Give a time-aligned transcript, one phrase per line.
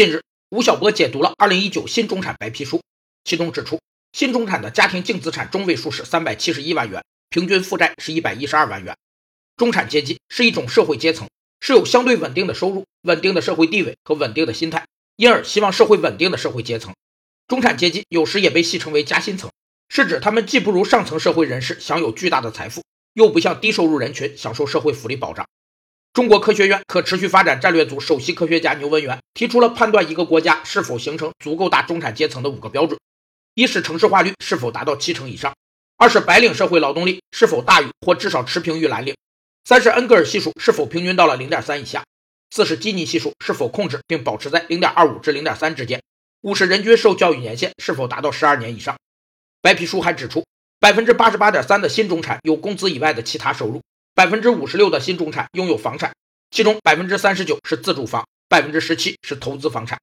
[0.00, 2.80] 近日，吴晓波解读了二零一九新中产白皮书，
[3.22, 3.78] 其中指出，
[4.14, 8.96] 新中产的家庭净资产中位数是三百七十一万元，平均负债是一百一十二万元。
[9.58, 11.28] 中产阶级是一种社会阶层，
[11.60, 14.86] 是有相对稳定的收入、稳定的社会地位和稳定的心态，
[15.16, 16.94] 因而希望社会稳定的社会阶层。
[17.46, 19.50] 中产阶级有时也被戏称为夹心层，
[19.90, 22.82] 是指他们既不如上层社会人士享有巨大的财富，
[23.12, 25.46] 又不像低收入人群享受社会福利保障。
[26.12, 32.98] 中国科学院可持续发展战略组首席科学家牛文元提出了判断一个国家是否形成足够大中产阶层的五个标准：
[33.54, 35.52] 一是城市化率是否达到七成以上；
[35.96, 39.14] 二是白领社会劳动力是否大于或至少持平于蓝领；
[39.64, 42.02] 三是恩格尔系数是否平均到了零点三以下；
[42.50, 46.00] 四是基尼系数是否控制并保持在零点二五至零点三之间；
[46.42, 48.96] 五是人均受教育年限是否达到十二年以上。
[49.62, 50.44] 白皮书还指出，
[50.80, 53.80] 百分之八十八点三的新中产有工资以外的其他收入。
[54.14, 56.12] 百分之五十六的新中产拥有房产，
[56.50, 60.00] 其中百分之三十九是自住房，百分之十七是投资房产。